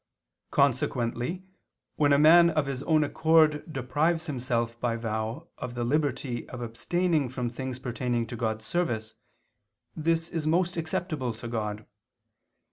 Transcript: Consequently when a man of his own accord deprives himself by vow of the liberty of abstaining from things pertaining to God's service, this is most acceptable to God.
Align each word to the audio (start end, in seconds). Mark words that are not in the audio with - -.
Consequently 0.49 1.43
when 1.95 2.11
a 2.11 2.17
man 2.17 2.49
of 2.49 2.65
his 2.65 2.81
own 2.81 3.03
accord 3.03 3.71
deprives 3.71 4.25
himself 4.25 4.79
by 4.79 4.95
vow 4.95 5.47
of 5.59 5.75
the 5.75 5.83
liberty 5.83 6.49
of 6.49 6.59
abstaining 6.59 7.29
from 7.29 7.51
things 7.51 7.77
pertaining 7.77 8.25
to 8.25 8.35
God's 8.35 8.65
service, 8.65 9.13
this 9.95 10.27
is 10.29 10.47
most 10.47 10.75
acceptable 10.75 11.35
to 11.35 11.47
God. 11.47 11.85